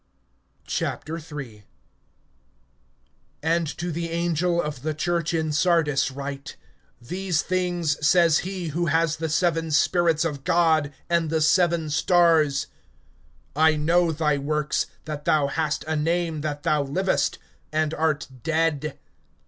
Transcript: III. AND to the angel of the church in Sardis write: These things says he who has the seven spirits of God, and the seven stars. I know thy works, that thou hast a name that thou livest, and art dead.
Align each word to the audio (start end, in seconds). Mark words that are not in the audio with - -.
III. 1.23 1.65
AND 3.43 3.67
to 3.77 3.91
the 3.91 4.09
angel 4.09 4.59
of 4.59 4.81
the 4.81 4.95
church 4.95 5.31
in 5.31 5.51
Sardis 5.51 6.09
write: 6.09 6.55
These 6.99 7.43
things 7.43 8.03
says 8.03 8.39
he 8.39 8.69
who 8.69 8.87
has 8.87 9.17
the 9.17 9.29
seven 9.29 9.69
spirits 9.69 10.25
of 10.25 10.43
God, 10.43 10.91
and 11.07 11.29
the 11.29 11.39
seven 11.39 11.91
stars. 11.91 12.65
I 13.55 13.75
know 13.75 14.11
thy 14.11 14.39
works, 14.39 14.87
that 15.05 15.25
thou 15.25 15.45
hast 15.45 15.83
a 15.83 15.95
name 15.97 16.41
that 16.41 16.63
thou 16.63 16.81
livest, 16.81 17.37
and 17.71 17.93
art 17.93 18.27
dead. 18.41 18.97